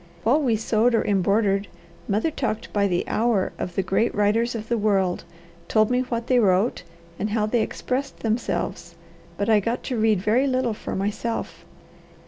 While 0.23 0.41
we 0.41 0.55
sewed 0.55 0.95
or 0.95 1.05
embroidered, 1.05 1.67
mother 2.07 2.31
talked 2.31 2.73
by 2.73 2.87
the 2.87 3.07
hour 3.07 3.53
of 3.59 3.75
the 3.75 3.83
great 3.83 4.15
writers 4.15 4.55
of 4.55 4.67
the 4.67 4.77
world, 4.79 5.25
told 5.67 5.91
me 5.91 5.99
what 5.99 6.25
they 6.25 6.39
wrote, 6.39 6.81
and 7.19 7.29
how 7.29 7.45
they 7.45 7.61
expressed 7.61 8.21
themselves, 8.21 8.95
but 9.37 9.47
I 9.47 9.59
got 9.59 9.83
to 9.83 9.99
read 9.99 10.19
very 10.19 10.47
little 10.47 10.73
for 10.73 10.95
myself." 10.95 11.65